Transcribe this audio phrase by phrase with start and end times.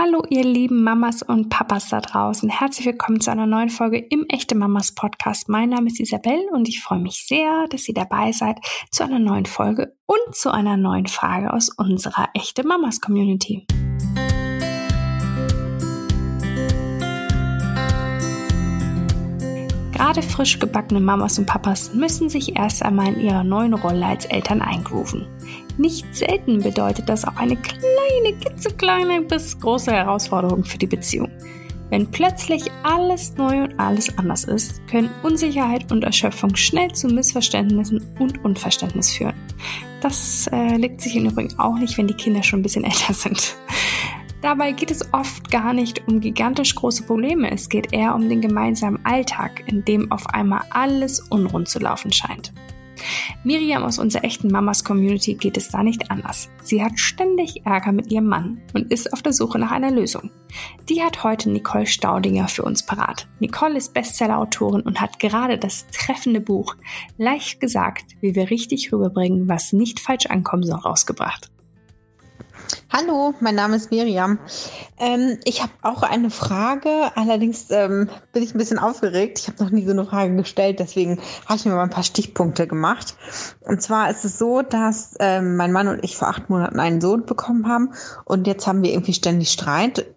[0.00, 2.48] Hallo ihr lieben Mamas und Papas da draußen.
[2.48, 5.48] Herzlich willkommen zu einer neuen Folge im Echte Mamas Podcast.
[5.48, 8.60] Mein Name ist Isabel und ich freue mich sehr, dass ihr dabei seid
[8.92, 13.66] zu einer neuen Folge und zu einer neuen Frage aus unserer Echte Mamas Community.
[19.90, 24.26] Gerade frisch gebackene Mamas und Papas müssen sich erst einmal in ihrer neuen Rolle als
[24.26, 25.26] Eltern eingrooven.
[25.76, 27.97] Nicht selten bedeutet das auch eine kleine,
[28.40, 31.30] klitzekleine bis große Herausforderung für die Beziehung.
[31.90, 38.04] Wenn plötzlich alles neu und alles anders ist, können Unsicherheit und Erschöpfung schnell zu Missverständnissen
[38.18, 39.34] und Unverständnis führen.
[40.02, 43.14] Das äh, legt sich im Übrigen auch nicht, wenn die Kinder schon ein bisschen älter
[43.14, 43.56] sind.
[44.42, 48.40] Dabei geht es oft gar nicht um gigantisch große Probleme, es geht eher um den
[48.40, 52.52] gemeinsamen Alltag, in dem auf einmal alles unrund zu laufen scheint.
[53.44, 56.48] Miriam aus unserer echten Mamas Community geht es da nicht anders.
[56.62, 60.30] Sie hat ständig Ärger mit ihrem Mann und ist auf der Suche nach einer Lösung.
[60.88, 63.28] Die hat heute Nicole Staudinger für uns parat.
[63.40, 66.76] Nicole ist Bestsellerautorin und hat gerade das treffende Buch
[67.16, 71.50] Leicht gesagt, wie wir richtig rüberbringen, was nicht falsch ankommen soll, rausgebracht.
[72.90, 74.38] Hallo, mein Name ist Miriam.
[74.98, 79.38] Ähm, ich habe auch eine Frage, allerdings ähm, bin ich ein bisschen aufgeregt.
[79.38, 82.02] Ich habe noch nie so eine Frage gestellt, deswegen habe ich mir mal ein paar
[82.02, 83.16] Stichpunkte gemacht.
[83.60, 87.00] Und zwar ist es so, dass ähm, mein Mann und ich vor acht Monaten einen
[87.00, 87.92] Sohn bekommen haben
[88.24, 90.14] und jetzt haben wir irgendwie ständig Streit.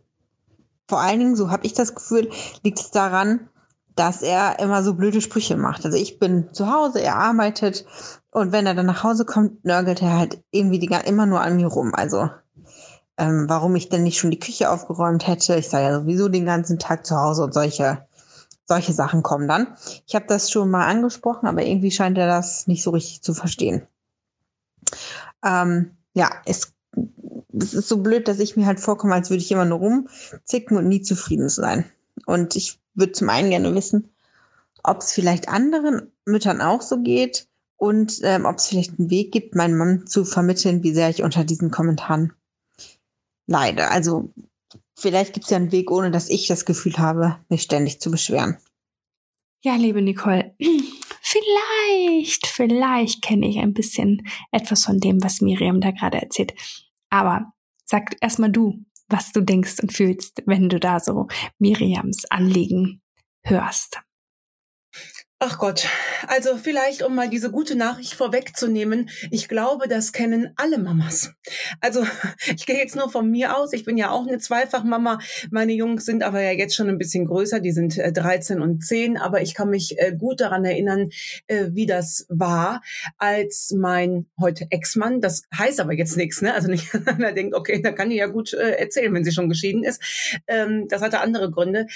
[0.88, 2.30] Vor allen Dingen, so habe ich das Gefühl,
[2.64, 3.50] liegt es daran,
[3.96, 5.86] dass er immer so blöde Sprüche macht.
[5.86, 7.86] Also ich bin zu Hause, er arbeitet
[8.32, 11.58] und wenn er dann nach Hause kommt, nörgelt er halt irgendwie die, immer nur an
[11.58, 11.94] mir rum.
[11.94, 12.30] Also
[13.18, 15.56] ähm, warum ich denn nicht schon die Küche aufgeräumt hätte.
[15.56, 18.08] Ich sei ja sowieso den ganzen Tag zu Hause und solche,
[18.66, 19.76] solche Sachen kommen dann.
[20.08, 23.34] Ich habe das schon mal angesprochen, aber irgendwie scheint er das nicht so richtig zu
[23.34, 23.88] verstehen.
[25.44, 26.74] Ähm, ja, es,
[27.54, 30.78] es ist so blöd, dass ich mir halt vorkomme, als würde ich immer nur rumzicken
[30.78, 31.86] und nie zufrieden sein.
[32.26, 34.10] Und ich würde zum einen gerne wissen,
[34.84, 37.48] ob es vielleicht anderen Müttern auch so geht
[37.78, 41.24] und ähm, ob es vielleicht einen Weg gibt, meinem Mann zu vermitteln, wie sehr ich
[41.24, 42.34] unter diesen Kommentaren
[43.48, 43.90] leide.
[43.90, 44.34] Also
[44.98, 48.12] vielleicht gibt es ja einen Weg, ohne dass ich das Gefühl habe, mich ständig zu
[48.12, 48.58] beschweren.
[49.64, 50.56] Ja, liebe Nicole,
[51.22, 56.54] vielleicht, vielleicht kenne ich ein bisschen etwas von dem, was Miriam da gerade erzählt.
[57.10, 57.54] Aber
[57.86, 61.28] sag erstmal du, was du denkst und fühlst, wenn du da so
[61.60, 63.02] Miriams Anliegen
[63.44, 64.00] hörst.
[65.44, 65.88] Ach Gott,
[66.28, 71.34] also vielleicht, um mal diese gute Nachricht vorwegzunehmen, ich glaube, das kennen alle Mamas.
[71.80, 72.06] Also
[72.56, 75.18] ich gehe jetzt nur von mir aus, ich bin ja auch eine Zweifachmama,
[75.50, 78.86] meine Jungs sind aber ja jetzt schon ein bisschen größer, die sind 13 äh, und
[78.86, 81.10] 10, aber ich kann mich äh, gut daran erinnern,
[81.48, 82.84] äh, wie das war,
[83.18, 86.54] als mein heute Ex-Mann, das heißt aber jetzt nichts, ne?
[86.54, 89.84] also nicht, er denkt, okay, da kann ich ja gut erzählen, wenn sie schon geschieden
[89.84, 91.88] ist, ähm, das hatte andere Gründe,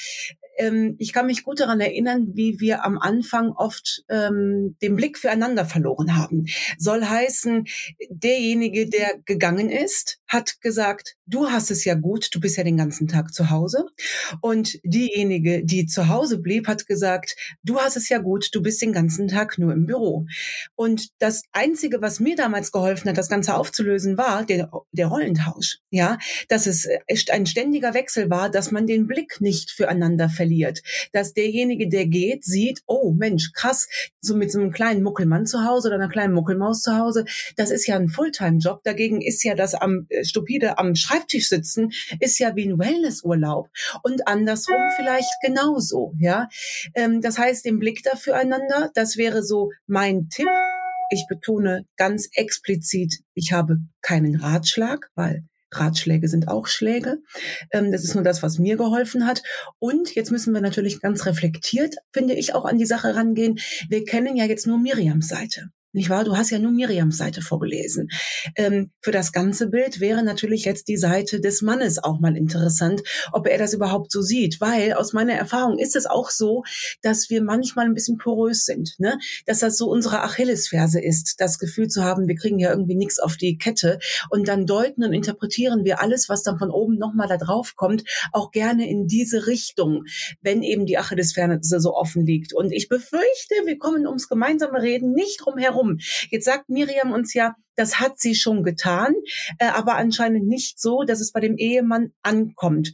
[0.58, 5.18] ähm, ich kann mich gut daran erinnern, wie wir am Anfang oft ähm, den Blick
[5.18, 6.46] füreinander verloren haben.
[6.78, 7.66] Soll heißen,
[8.10, 12.78] derjenige, der gegangen ist, hat gesagt, du hast es ja gut, du bist ja den
[12.78, 13.86] ganzen Tag zu Hause.
[14.41, 18.81] Und diejenige, die zu Hause blieb, hat gesagt, du hast es ja gut, du bist
[18.81, 20.25] den ganzen Tag nur im Büro.
[20.75, 25.80] Und das Einzige, was mir damals geholfen hat, das Ganze aufzulösen, war der, der Rollentausch.
[25.90, 26.18] Ja,
[26.50, 26.88] dass es
[27.30, 30.81] ein ständiger Wechsel war, dass man den Blick nicht füreinander verliert verliert.
[31.12, 33.88] Dass derjenige, der geht, sieht, oh Mensch, krass,
[34.22, 37.25] so mit so einem kleinen Muckelmann zu Hause oder einer kleinen Muckelmaus zu Hause,
[37.56, 38.84] das ist ja ein Fulltime-Job.
[38.84, 41.15] Dagegen ist ja das am äh, stupide am Schreibtisch
[41.48, 43.70] sitzen, ist ja wie ein Wellnessurlaub.
[44.03, 46.50] Und andersrum vielleicht genauso, ja.
[46.94, 50.48] Ähm, das heißt, den Blick dafür einander, das wäre so mein Tipp.
[51.12, 57.18] Ich betone ganz explizit, ich habe keinen Ratschlag, weil Ratschläge sind auch Schläge.
[57.72, 59.44] Ähm, das ist nur das, was mir geholfen hat.
[59.80, 63.59] Und jetzt müssen wir natürlich ganz reflektiert, finde ich, auch an die Sache rangehen.
[63.90, 65.70] Wir kennen ja jetzt nur Miriams Seite.
[65.96, 66.26] Nicht wahr?
[66.26, 68.10] Du hast ja nur Miriams Seite vorgelesen.
[68.58, 73.02] Ähm, für das ganze Bild wäre natürlich jetzt die Seite des Mannes auch mal interessant,
[73.32, 74.59] ob er das überhaupt so sieht.
[74.59, 76.64] Weil aus meiner Erfahrung ist es auch so,
[77.02, 78.96] dass wir manchmal ein bisschen porös sind.
[78.97, 79.18] Ne?
[79.46, 83.18] Dass das so unsere Achillesferse ist, das Gefühl zu haben, wir kriegen ja irgendwie nichts
[83.18, 84.00] auf die Kette.
[84.30, 88.03] Und dann deuten und interpretieren wir alles, was dann von oben nochmal da drauf kommt,
[88.34, 90.03] auch gerne in diese Richtung,
[90.41, 92.53] wenn eben die Achillesferse so offen liegt.
[92.53, 95.97] Und ich befürchte, wir kommen ums gemeinsame Reden nicht drum herum warum.
[96.29, 99.14] Jetzt sagt Miriam uns ja, das hat sie schon getan,
[99.59, 102.93] äh, aber anscheinend nicht so, dass es bei dem Ehemann ankommt.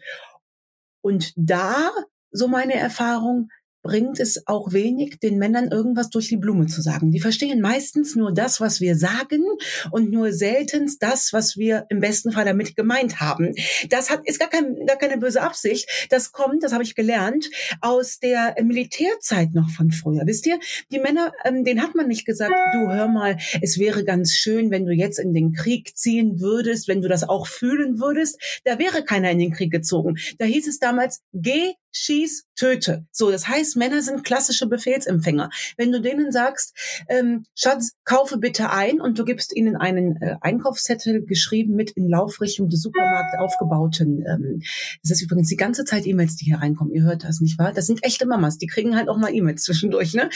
[1.01, 1.91] Und da,
[2.31, 3.49] so meine Erfahrung,
[3.81, 7.11] bringt es auch wenig, den Männern irgendwas durch die Blume zu sagen.
[7.11, 9.43] Die verstehen meistens nur das, was wir sagen
[9.91, 13.53] und nur selten das, was wir im besten Fall damit gemeint haben.
[13.89, 16.07] Das hat, ist gar, kein, gar keine böse Absicht.
[16.09, 17.49] Das kommt, das habe ich gelernt,
[17.81, 20.23] aus der Militärzeit noch von früher.
[20.25, 20.59] Wisst ihr,
[20.91, 24.71] die Männer, ähm, denen hat man nicht gesagt, du hör mal, es wäre ganz schön,
[24.71, 28.39] wenn du jetzt in den Krieg ziehen würdest, wenn du das auch fühlen würdest.
[28.63, 30.17] Da wäre keiner in den Krieg gezogen.
[30.37, 33.05] Da hieß es damals, geh schieß, töte.
[33.11, 35.49] So, das heißt, Männer sind klassische Befehlsempfänger.
[35.77, 36.75] Wenn du denen sagst,
[37.09, 42.07] ähm, Schatz, kaufe bitte ein und du gibst ihnen einen äh, Einkaufszettel geschrieben mit in
[42.07, 44.61] Laufrichtung des Supermarkts aufgebauten, ähm,
[45.01, 46.93] das ist übrigens die ganze Zeit E-Mails, die hier reinkommen.
[46.93, 47.73] Ihr hört das nicht wahr?
[47.73, 50.13] Das sind echte Mamas, die kriegen halt auch mal E-Mails zwischendurch.
[50.13, 50.29] Ne?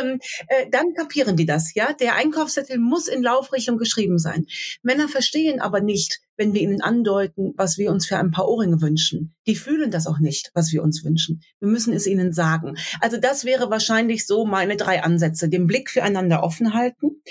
[0.00, 1.74] Ähm, äh, dann kapieren die das.
[1.74, 4.46] Ja, der Einkaufszettel muss in Laufrichtung geschrieben sein.
[4.82, 8.82] Männer verstehen aber nicht, wenn wir ihnen andeuten, was wir uns für ein paar Ohrringe
[8.82, 9.32] wünschen.
[9.46, 11.40] Die fühlen das auch nicht, was wir uns wünschen.
[11.60, 12.74] Wir müssen es ihnen sagen.
[13.00, 15.48] Also das wäre wahrscheinlich so meine drei Ansätze.
[15.48, 17.22] Den Blick füreinander offen halten,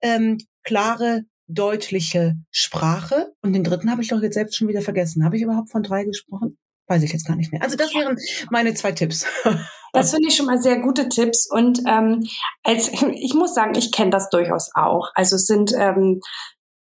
[0.00, 3.32] ähm, klare, deutliche Sprache.
[3.42, 5.24] Und den dritten habe ich doch jetzt selbst schon wieder vergessen.
[5.24, 6.56] Habe ich überhaupt von drei gesprochen?
[6.86, 7.64] Weiß ich jetzt gar nicht mehr.
[7.64, 8.16] Also das wären
[8.50, 9.26] meine zwei Tipps.
[9.92, 11.50] Das finde ich schon mal sehr gute Tipps.
[11.50, 12.24] Und ähm,
[12.62, 15.10] als ich muss sagen, ich kenne das durchaus auch.
[15.16, 16.20] Also es sind ähm,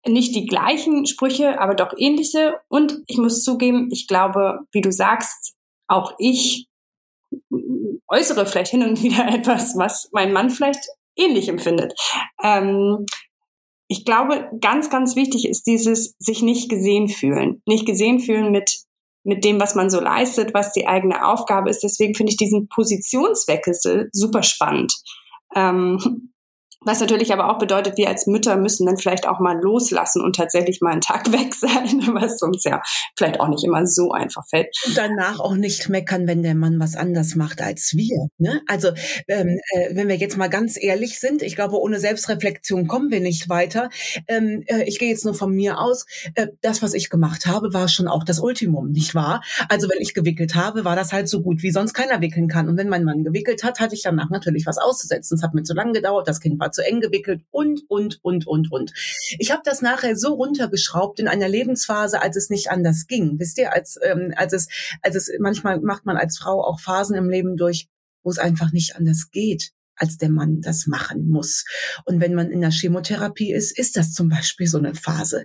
[0.06, 2.61] nicht die gleichen Sprüche, aber doch ähnliche.
[2.69, 5.55] Und ich muss zugeben, ich glaube, wie du sagst,
[5.87, 6.69] auch ich
[8.09, 10.85] äußere vielleicht hin und wieder etwas, was mein Mann vielleicht
[11.17, 11.93] ähnlich empfindet.
[12.43, 13.06] Ähm,
[13.89, 17.62] ich glaube, ganz, ganz wichtig ist dieses sich nicht gesehen fühlen.
[17.67, 18.81] Nicht gesehen fühlen mit,
[19.25, 21.83] mit dem, was man so leistet, was die eigene Aufgabe ist.
[21.83, 24.95] Deswegen finde ich diesen Positionswechsel super spannend.
[25.55, 26.33] Ähm,
[26.85, 30.37] was natürlich aber auch bedeutet, wir als Mütter müssen dann vielleicht auch mal loslassen und
[30.37, 32.83] tatsächlich mal einen Tag weg sein, was uns ja
[33.17, 34.69] vielleicht auch nicht immer so einfach fällt.
[34.87, 38.29] Und danach auch nicht meckern, wenn der Mann was anders macht als wir.
[38.39, 38.61] Ne?
[38.67, 38.91] Also
[39.29, 43.21] ähm, äh, wenn wir jetzt mal ganz ehrlich sind, ich glaube, ohne Selbstreflexion kommen wir
[43.21, 43.91] nicht weiter.
[44.29, 46.07] Ähm, äh, ich gehe jetzt nur von mir aus.
[46.35, 49.43] Äh, das, was ich gemacht habe, war schon auch das Ultimum, nicht wahr?
[49.69, 52.69] Also wenn ich gewickelt habe, war das halt so gut, wie sonst keiner wickeln kann.
[52.69, 55.37] Und wenn mein Mann gewickelt hat, hatte ich danach natürlich was auszusetzen.
[55.37, 58.47] Es hat mir zu lange gedauert, das Kind war zu eng gewickelt und, und, und,
[58.47, 58.93] und, und.
[59.38, 63.38] Ich habe das nachher so runtergeschraubt in einer Lebensphase, als es nicht anders ging.
[63.38, 64.69] Wisst ihr, als, ähm, als es,
[65.03, 67.88] als es manchmal macht man als Frau auch Phasen im Leben durch,
[68.23, 71.65] wo es einfach nicht anders geht als der Mann das machen muss.
[72.05, 75.44] Und wenn man in der Chemotherapie ist, ist das zum Beispiel so eine Phase.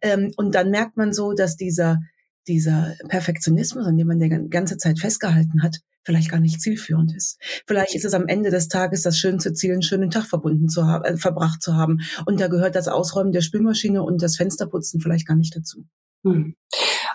[0.00, 2.00] Ähm, und dann merkt man so, dass dieser,
[2.48, 7.38] dieser Perfektionismus, an dem man die ganze Zeit festgehalten hat, vielleicht gar nicht zielführend ist.
[7.66, 10.86] Vielleicht ist es am Ende des Tages das schönste Ziel, einen schönen Tag verbunden zu
[10.86, 12.00] haben, äh, verbracht zu haben.
[12.26, 15.84] Und da gehört das Ausräumen der Spülmaschine und das Fensterputzen vielleicht gar nicht dazu.
[16.24, 16.54] Hm.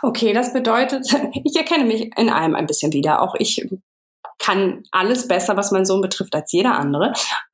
[0.01, 1.07] Okay, das bedeutet,
[1.43, 3.21] ich erkenne mich in allem ein bisschen wieder.
[3.21, 3.67] Auch ich
[4.37, 7.13] kann alles besser, was mein Sohn betrifft, als jeder andere.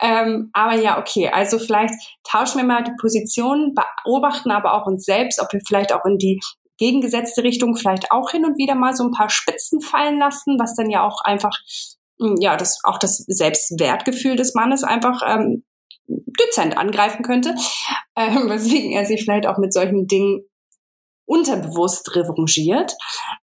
[0.00, 1.94] ähm, aber ja, okay, also vielleicht
[2.24, 6.18] tauschen wir mal die Positionen, beobachten aber auch uns selbst, ob wir vielleicht auch in
[6.18, 6.40] die
[6.82, 10.74] gegengesetzte Richtung vielleicht auch hin und wieder mal so ein paar Spitzen fallen lassen, was
[10.74, 11.56] dann ja auch einfach,
[12.20, 15.64] hm, ja, das, auch das Selbstwertgefühl des Mannes einfach ähm,
[16.08, 17.54] dezent angreifen könnte,
[18.16, 20.42] äh, weswegen er sich vielleicht auch mit solchen Dingen
[21.32, 22.92] unterbewusst revanchiert.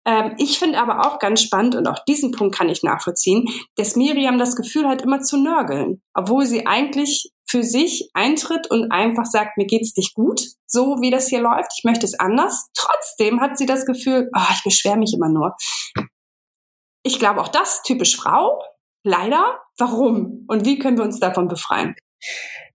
[0.05, 3.45] Ähm, ich finde aber auch ganz spannend, und auch diesen Punkt kann ich nachvollziehen,
[3.77, 8.91] dass Miriam das Gefühl hat, immer zu nörgeln, obwohl sie eigentlich für sich eintritt und
[8.91, 12.67] einfach sagt, mir geht's nicht gut, so wie das hier läuft, ich möchte es anders.
[12.73, 15.55] Trotzdem hat sie das Gefühl, oh, ich beschwere mich immer nur.
[17.03, 18.61] Ich glaube auch das typisch Frau.
[19.03, 19.61] Leider.
[19.77, 20.43] Warum?
[20.49, 21.95] Und wie können wir uns davon befreien?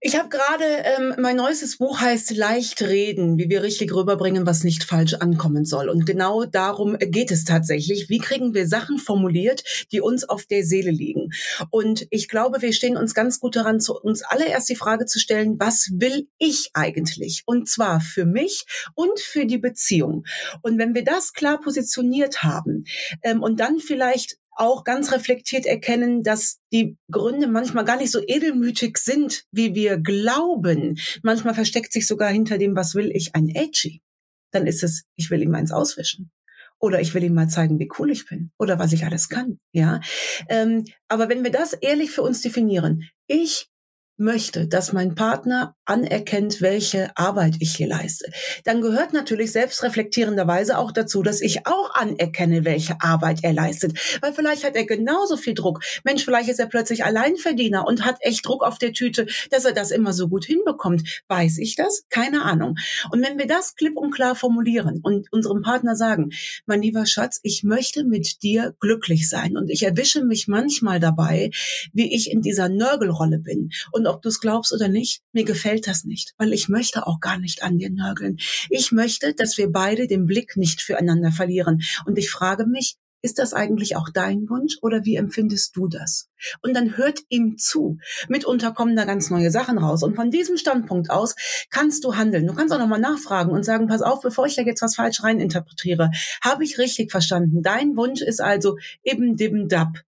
[0.04, 4.64] Ich habe gerade, ähm, mein neuestes Buch heißt Leicht reden, wie wir richtig rüberbringen, was
[4.64, 5.88] nicht falsch ankommen soll.
[5.88, 8.08] Und genau darum geht es tatsächlich.
[8.08, 11.30] Wie kriegen wir Sachen formuliert, die uns auf der Seele liegen?
[11.70, 15.06] Und ich glaube, wir stehen uns ganz gut daran, zu uns alle erst die Frage
[15.06, 17.44] zu stellen, was will ich eigentlich?
[17.46, 18.64] Und zwar für mich
[18.96, 20.24] und für die Beziehung.
[20.62, 22.86] Und wenn wir das klar positioniert haben
[23.22, 28.20] ähm, und dann vielleicht auch ganz reflektiert erkennen, dass die Gründe manchmal gar nicht so
[28.26, 30.98] edelmütig sind, wie wir glauben.
[31.22, 34.02] Manchmal versteckt sich sogar hinter dem, was will ich, ein Edgy.
[34.50, 36.30] Dann ist es, ich will ihm eins auswischen.
[36.78, 38.50] Oder ich will ihm mal zeigen, wie cool ich bin.
[38.58, 39.58] Oder was ich alles kann.
[39.72, 40.00] Ja.
[40.48, 43.68] Ähm, aber wenn wir das ehrlich für uns definieren, ich
[44.16, 48.30] möchte, dass mein Partner anerkennt, welche Arbeit ich hier leiste,
[48.64, 53.98] dann gehört natürlich selbstreflektierenderweise auch dazu, dass ich auch anerkenne, welche Arbeit er leistet.
[54.20, 55.80] Weil vielleicht hat er genauso viel Druck.
[56.04, 59.72] Mensch, vielleicht ist er plötzlich Alleinverdiener und hat echt Druck auf der Tüte, dass er
[59.72, 61.22] das immer so gut hinbekommt.
[61.28, 62.04] Weiß ich das?
[62.08, 62.76] Keine Ahnung.
[63.10, 66.30] Und wenn wir das klipp und klar formulieren und unserem Partner sagen,
[66.66, 71.50] mein lieber Schatz, ich möchte mit dir glücklich sein und ich erwische mich manchmal dabei,
[71.92, 75.86] wie ich in dieser Nörgelrolle bin und ob du es glaubst oder nicht, mir gefällt
[75.86, 78.38] das nicht, weil ich möchte auch gar nicht an dir nörgeln.
[78.70, 81.82] Ich möchte, dass wir beide den Blick nicht füreinander verlieren.
[82.06, 86.28] Und ich frage mich, ist das eigentlich auch dein Wunsch oder wie empfindest du das?
[86.60, 87.98] Und dann hört ihm zu.
[88.28, 90.02] Mitunter kommen da ganz neue Sachen raus.
[90.02, 91.36] Und von diesem Standpunkt aus
[91.70, 92.48] kannst du handeln.
[92.48, 95.22] Du kannst auch nochmal nachfragen und sagen, pass auf, bevor ich da jetzt was falsch
[95.22, 96.10] reininterpretiere,
[96.42, 97.62] habe ich richtig verstanden.
[97.62, 100.02] Dein Wunsch ist also eben dim dab.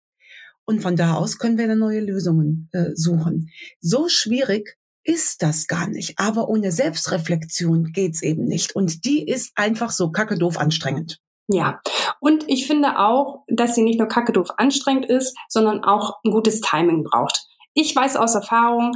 [0.71, 3.51] Und von da aus können wir dann neue Lösungen äh, suchen.
[3.81, 6.17] So schwierig ist das gar nicht.
[6.21, 8.77] Aber ohne Selbstreflexion geht's eben nicht.
[8.77, 11.19] Und die ist einfach so kacke doof anstrengend.
[11.49, 11.81] Ja,
[12.21, 16.31] und ich finde auch, dass sie nicht nur kacke doof anstrengend ist, sondern auch ein
[16.31, 17.49] gutes Timing braucht.
[17.75, 18.93] Ich weiß aus Erfahrung,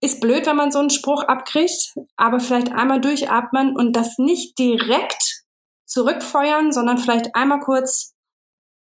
[0.00, 4.58] ist blöd, wenn man so einen Spruch abkriegt, aber vielleicht einmal durchatmen und das nicht
[4.58, 5.44] direkt
[5.84, 8.11] zurückfeuern, sondern vielleicht einmal kurz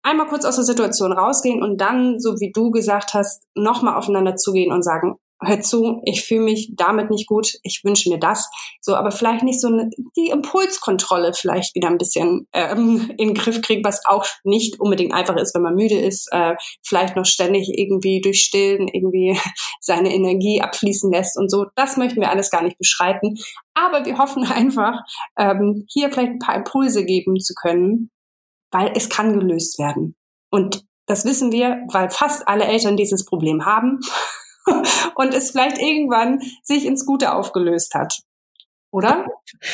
[0.06, 4.36] einmal kurz aus der Situation rausgehen und dann, so wie du gesagt hast, nochmal aufeinander
[4.36, 8.50] zugehen und sagen, hör zu, ich fühle mich damit nicht gut, ich wünsche mir das.
[8.82, 13.34] So, aber vielleicht nicht so eine, die Impulskontrolle vielleicht wieder ein bisschen ähm, in den
[13.34, 17.26] Griff kriegen, was auch nicht unbedingt einfach ist, wenn man müde ist, äh, vielleicht noch
[17.26, 19.38] ständig irgendwie durch Stillen irgendwie
[19.82, 21.66] seine Energie abfließen lässt und so.
[21.76, 23.38] Das möchten wir alles gar nicht beschreiten.
[23.74, 25.02] Aber wir hoffen einfach,
[25.38, 28.12] ähm, hier vielleicht ein paar Impulse geben zu können,
[28.76, 30.16] weil es kann gelöst werden.
[30.52, 34.02] Und das wissen wir, weil fast alle Eltern dieses Problem haben
[35.16, 38.20] und es vielleicht irgendwann sich ins Gute aufgelöst hat
[38.96, 39.26] oder?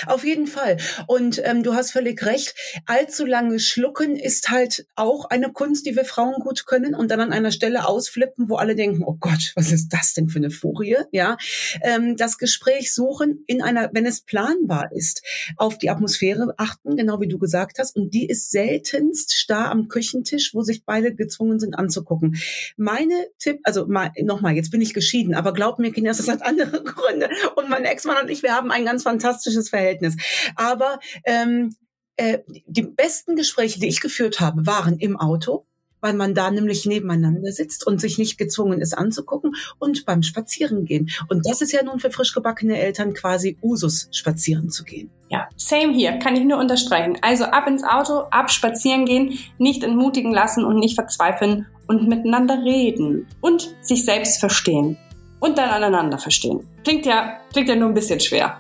[0.08, 0.78] Auf jeden Fall.
[1.06, 2.56] Und ähm, du hast völlig recht.
[2.88, 7.20] Allzu lange schlucken ist halt auch eine Kunst, die wir Frauen gut können und dann
[7.20, 10.50] an einer Stelle ausflippen, wo alle denken, oh Gott, was ist das denn für eine
[10.50, 10.98] Furie?
[11.12, 11.38] Ja,
[11.84, 15.22] ähm, das Gespräch suchen in einer, wenn es planbar ist,
[15.56, 17.96] auf die Atmosphäre achten, genau wie du gesagt hast.
[17.96, 22.38] Und die ist seltenst starr am Küchentisch, wo sich beide gezwungen sind anzugucken.
[22.76, 26.42] Meine Tipp, also mal, nochmal, jetzt bin ich geschieden, aber glaub mir, Kinder, das hat
[26.42, 27.30] andere Gründe.
[27.56, 30.16] Und mein Ex-Mann und ich, wir haben ein ganz fantastisches Verhältnis.
[30.56, 31.76] Aber ähm,
[32.18, 35.66] äh, die besten Gespräche, die ich geführt habe, waren im Auto
[36.02, 41.10] weil man da nämlich nebeneinander sitzt und sich nicht gezwungen ist anzugucken und beim Spazierengehen.
[41.30, 45.10] Und das ist ja nun für frisch gebackene Eltern quasi Usus, spazieren zu gehen.
[45.30, 47.18] Ja, same hier, kann ich nur unterstreichen.
[47.22, 52.64] Also ab ins Auto, ab spazieren gehen, nicht entmutigen lassen und nicht verzweifeln und miteinander
[52.64, 54.98] reden und sich selbst verstehen
[55.40, 56.68] und dann aneinander verstehen.
[56.84, 58.58] Klingt ja, klingt ja nur ein bisschen schwer.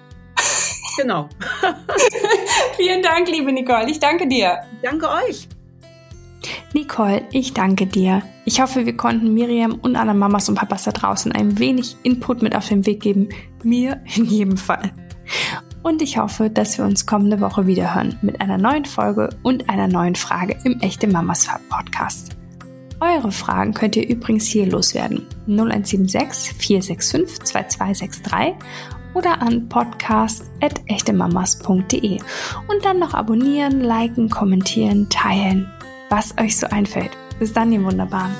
[0.97, 1.29] Genau.
[2.77, 3.89] Vielen Dank, liebe Nicole.
[3.89, 4.59] Ich danke dir.
[4.81, 5.47] Danke euch.
[6.73, 8.23] Nicole, ich danke dir.
[8.45, 12.41] Ich hoffe, wir konnten Miriam und alle Mamas und Papas da draußen ein wenig Input
[12.41, 13.29] mit auf den Weg geben.
[13.63, 14.91] Mir in jedem Fall.
[15.83, 19.69] Und ich hoffe, dass wir uns kommende Woche wieder hören mit einer neuen Folge und
[19.69, 22.40] einer neuen Frage im Echte Mamas Podcast.
[23.01, 25.25] Eure Fragen könnt ihr übrigens hier loswerden.
[25.47, 28.53] 0176 465 2263
[29.15, 32.19] oder an podcast.echtemamas.de
[32.67, 35.67] und dann noch abonnieren, liken, kommentieren, teilen,
[36.09, 37.09] was euch so einfällt.
[37.39, 38.35] Bis dann, ihr Wunderbaren.